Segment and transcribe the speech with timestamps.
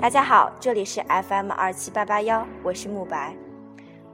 [0.00, 3.36] 大家好，这里是 FM 二七八八幺，我是慕白。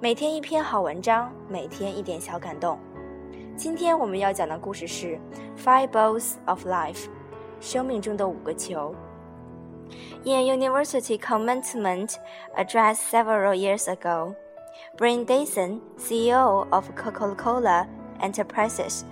[0.00, 2.78] 每天一篇好文章，每天一点小感动。
[3.56, 5.18] 今天我们要讲的故事是《
[5.62, 7.06] Five Balls of Life》，
[7.60, 8.94] 生命中的五个球。
[10.24, 12.14] In a university commencement
[12.56, 14.34] address several years ago,
[14.96, 17.86] Brian Dyson, CEO of Coca-Cola
[18.20, 19.04] Enterprises,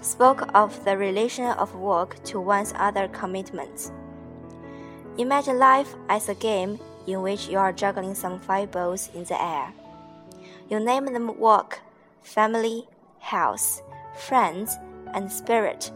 [0.00, 3.90] spoke of the relation of work to one's other commitments.
[5.17, 9.41] Imagine life as a game in which you are juggling some five balls in the
[9.41, 9.71] air.
[10.69, 11.79] You name them work,
[12.21, 12.85] family,
[13.19, 13.81] health,
[14.17, 14.75] friends,
[15.13, 15.89] and spirit,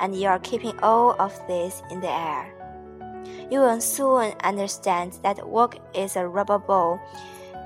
[0.00, 2.52] and you are keeping all of this in the air.
[3.48, 7.00] You will soon understand that work is a rubber ball.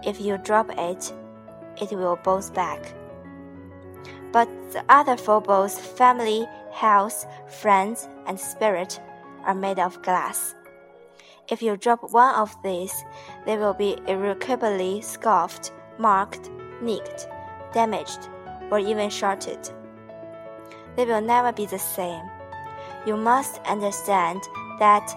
[0.04, 1.10] If you drop it,
[1.80, 2.92] it will bounce back.
[4.30, 9.00] But the other four balls family, health, friends, and spirit
[9.44, 10.54] are made of glass.
[11.48, 12.94] If you drop one of these,
[13.44, 17.28] they will be irrecoverably scuffed, marked, nicked,
[17.72, 18.28] damaged,
[18.70, 19.68] or even shattered.
[20.96, 22.24] They will never be the same.
[23.06, 24.42] You must understand
[24.78, 25.14] that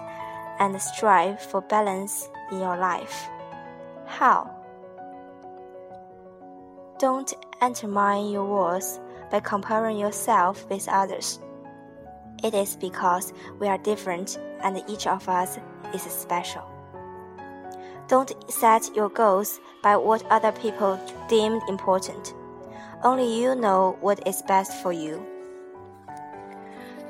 [0.58, 3.28] and strive for balance in your life.
[4.06, 4.50] How?
[6.98, 11.40] Don't undermine your worth by comparing yourself with others.
[12.42, 15.58] It is because we are different and each of us
[15.94, 16.64] is special.
[18.08, 22.34] Don't set your goals by what other people deem important.
[23.02, 25.24] Only you know what is best for you.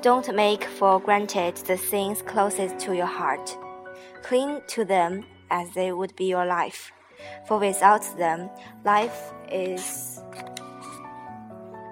[0.01, 3.57] Don't make for granted the things closest to your heart.
[4.23, 6.91] Cling to them as they would be your life,
[7.47, 8.49] for without them,
[8.83, 10.21] life is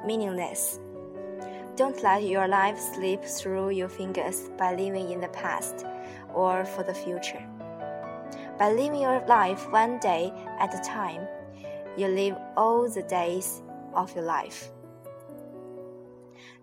[0.05, 0.79] meaningless.
[1.75, 5.85] Don't let your life slip through your fingers by living in the past
[6.31, 7.43] or for the future.
[8.59, 11.27] By living your life one day at a time,
[11.97, 13.63] you live all the days
[13.95, 14.69] of your life.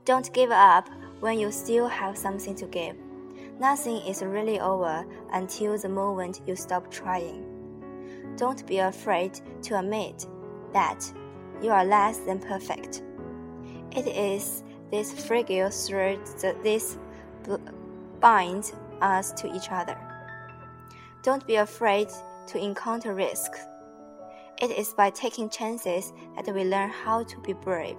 [0.04, 0.88] Don't give up
[1.18, 2.96] when you still have something to give.
[3.58, 7.44] Nothing is really over until the moment you stop trying.
[8.36, 10.26] Don't be afraid to admit
[10.72, 11.12] that
[11.60, 13.02] you are less than perfect.
[13.92, 16.98] It is this fragile thread that this
[18.20, 19.96] binds us to each other.
[21.22, 22.08] Don't be afraid
[22.48, 23.52] to encounter risk.
[24.60, 27.96] It is by taking chances that we learn how to be brave.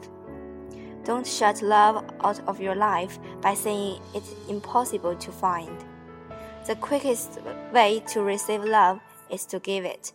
[1.03, 5.83] Don't shut love out of your life by saying it's impossible to find.
[6.67, 7.39] The quickest
[7.73, 10.13] way to receive love is to give it.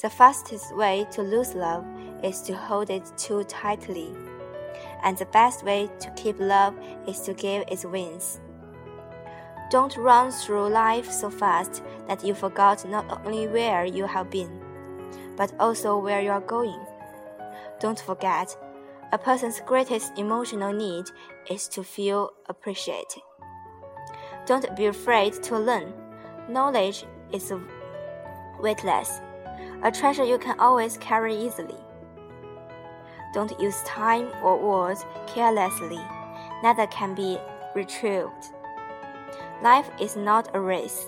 [0.00, 1.84] The fastest way to lose love
[2.24, 4.14] is to hold it too tightly
[5.02, 6.74] and the best way to keep love
[7.06, 8.40] is to give its wings.
[9.70, 14.60] Don't run through life so fast that you forgot not only where you have been,
[15.36, 16.78] but also where you are going.
[17.80, 18.56] Don't forget,
[19.12, 21.06] a person's greatest emotional need
[21.50, 23.22] is to feel appreciated.
[24.46, 25.92] Don't be afraid to learn.
[26.48, 27.52] Knowledge is
[28.60, 29.20] weightless,
[29.82, 31.78] a treasure you can always carry easily.
[33.33, 35.99] Don't use time or words carelessly.
[36.63, 37.37] Neither can be
[37.75, 38.51] retrieved.
[39.61, 41.07] Life is not a race,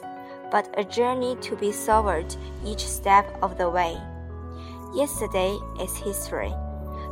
[0.51, 2.35] but a journey to be savored
[2.65, 3.97] each step of the way.
[4.93, 6.53] Yesterday is history.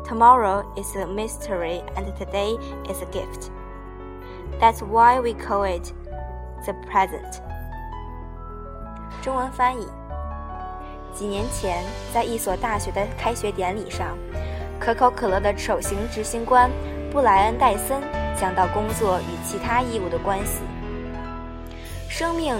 [0.05, 2.57] Tomorrow is a mystery, and today
[2.89, 3.51] is a gift.
[4.59, 5.93] That's why we call it
[6.65, 7.41] the present.
[9.21, 9.87] 中文翻译：
[11.13, 11.83] 几年前，
[12.13, 14.17] 在一所大学的开学典礼上。
[14.84, 16.68] 可口可乐的首席执行官
[17.12, 18.02] 布莱恩·戴森
[18.36, 20.60] 讲到工作与其他义务的关系。
[22.08, 22.56] 生命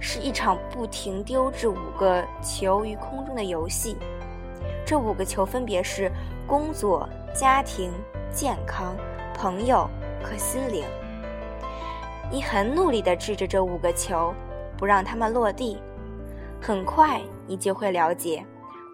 [0.00, 3.98] 是一场不停丢掷五个球于空中的游戏，
[4.86, 6.10] 这五个球分别是
[6.46, 7.92] 工作、家庭、
[8.32, 8.96] 健康、
[9.34, 9.86] 朋友
[10.22, 10.82] 和心灵。
[12.30, 14.32] 你很努力地掷着这五个球，
[14.78, 15.78] 不让它们落地。
[16.62, 18.42] 很快，你就会了解，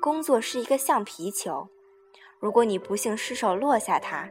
[0.02, 1.68] 工作是一个橡皮球。
[2.40, 4.24] 如果你不幸失手落下它，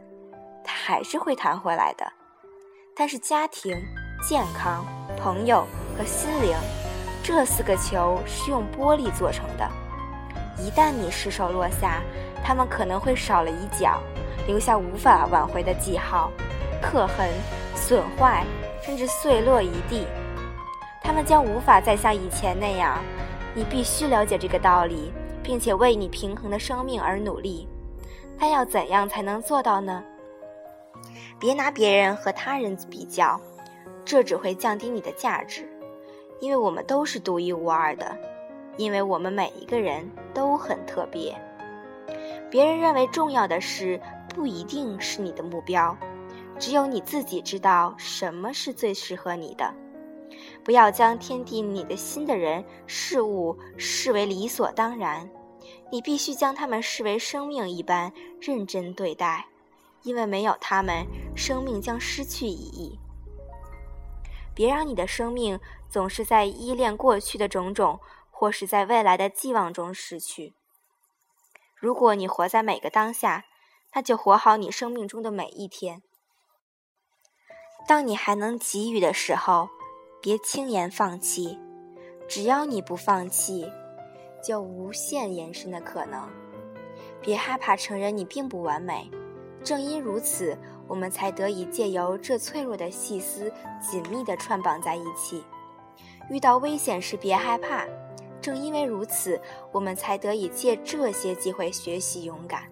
[0.64, 2.06] 它还是会弹回来的。
[2.96, 3.78] 但是家庭、
[4.26, 4.86] 健康、
[5.18, 5.68] 朋友
[5.98, 6.56] 和心灵
[7.22, 9.70] 这四个球是用玻璃做成的，
[10.58, 12.02] 一旦你失手落下，
[12.42, 14.02] 它们可能会少了一角，
[14.48, 16.32] 留下无法挽回的记号、
[16.82, 17.30] 刻痕、
[17.76, 18.46] 损坏，
[18.82, 20.08] 甚至碎落一地。
[21.04, 22.98] 它们将无法再像以前那样。
[23.54, 25.12] 你必须了解这个道理，
[25.44, 27.68] 并且为你平衡的生命而努力。
[28.40, 30.04] 但要怎样才能做到呢？
[31.40, 33.40] 别拿别人和他人比较，
[34.04, 35.68] 这只会降低你的价值。
[36.40, 38.16] 因为我们都是独一无二的，
[38.78, 41.36] 因为我们每一个人都很特别。
[42.50, 44.00] 别人认为重要的事，
[44.30, 45.98] 不一定是你的目标，
[46.60, 49.74] 只有你自己知道什么是最适合你的。
[50.64, 55.28] 不要将天地你的心的人事物视为理所当然，
[55.92, 58.12] 你必须将他们视为生命一般
[58.42, 59.48] 认真对待，
[60.04, 61.06] 因为没有他们，
[61.36, 63.00] 生命将失去意义。
[64.54, 68.00] 别让你的生命总是在依恋过去的种种，
[68.32, 70.54] 或是在未来的寄望中逝去。
[71.76, 73.46] 如果你活在每个当下，
[73.94, 76.02] 那就活好你生命中的每一天。
[77.88, 79.70] 当你还能给予的时候，
[80.22, 81.58] 别轻言放弃。
[82.28, 83.72] 只要你不放弃，
[84.48, 86.26] 就无限延伸的可能。
[87.20, 89.12] 别害怕承认你并不完美，
[89.62, 90.58] 正因如此，
[90.88, 93.52] 我们才得以借由这脆弱的细丝
[93.82, 95.44] 紧密地串绑在一起。
[96.30, 97.86] 遇到危险时别害怕。
[98.40, 99.38] 正因为如此，
[99.74, 102.64] 我们才得以借这些机会学习勇敢。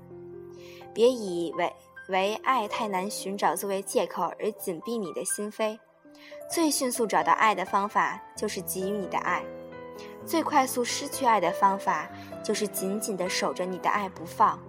[0.93, 1.73] 别以为
[2.07, 5.77] 为爱太难寻找作为借口而紧闭你的心扉。
[6.49, 9.41] 最迅速找到爱的方法就是给予你的爱；
[10.25, 12.09] 最快速失去爱的方法
[12.43, 14.59] 就是紧紧地守着你的爱不放。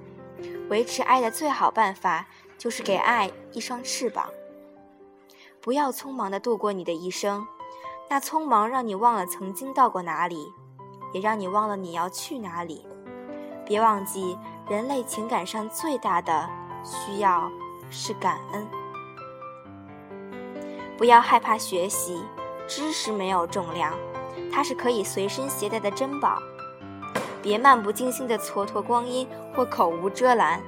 [0.69, 2.27] 维持爱的最好办法
[2.59, 4.29] 就是给爱一双翅膀。
[5.61, 7.47] 不要匆忙地度过你的一生，
[8.09, 10.53] 那匆忙让你忘了曾经到过哪里。
[11.13, 12.87] 也让你忘了你要去哪里。
[13.65, 14.37] 别忘记，
[14.69, 16.47] 人类情感上最大的
[16.85, 17.51] 需要
[17.91, 18.67] 是感恩。
[20.99, 22.23] 不要害怕学习，
[22.67, 23.95] 知识没有重量，
[24.51, 26.43] 它是可以随身携带的珍宝。
[27.43, 30.61] 别漫不经心的蹉跎光阴或口无遮拦，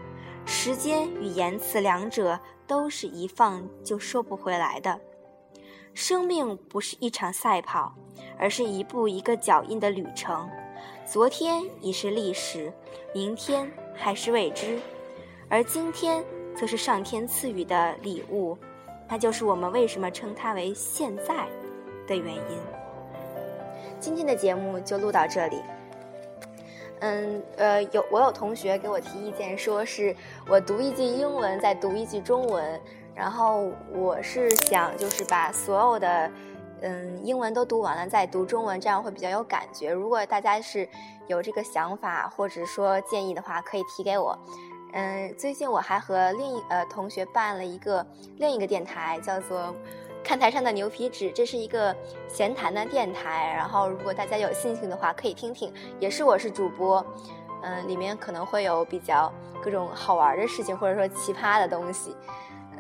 [0.45, 5.01] 时间与言辞两者都是一放就收不回来的。
[5.95, 7.95] 生命不是一场赛跑。
[8.37, 10.49] 而是一步一个脚印的旅程，
[11.05, 12.73] 昨天已是历史，
[13.13, 14.79] 明天还是未知，
[15.49, 16.25] 而今天
[16.57, 18.57] 则是上天赐予的礼物，
[19.09, 21.49] 那就是我们为什么称它为现在
[22.07, 22.78] 的原因。
[24.01, 25.63] 今天的节目就录到这里。
[27.01, 30.15] 嗯，呃，有我有同学给我提意见，说是
[30.49, 32.81] 我读一句英文，再读一句中文，
[33.15, 36.31] 然后我是想就是把所有的。
[36.81, 39.91] 嗯，英文都读完了再读中文，这样会比较有感觉。
[39.91, 40.89] 如果大家是
[41.27, 44.39] 有这个想法或者说建议的话，可以提给我。
[44.93, 48.07] 嗯，最近我还和另一呃同学办了一个
[48.37, 49.75] 另一个电台，叫做
[50.23, 51.95] “看台上的牛皮纸”，这是一个
[52.29, 53.53] 闲谈的电台。
[53.57, 55.73] 然后，如果大家有兴趣的话，可以听听。
[55.99, 57.05] 也是我是主播，
[57.63, 59.33] 嗯，里面可能会有比较
[59.63, 62.15] 各种好玩的事情，或者说奇葩的东西。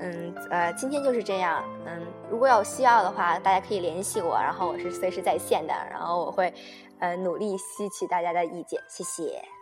[0.00, 1.64] 嗯，呃，今天就是这样。
[1.86, 6.52] 嗯，如果有需要的话，大家可以联系我，然后我是随时在线的，然后我会，
[7.00, 8.80] 呃，努力吸取大家的意见。
[8.88, 9.57] 谢谢。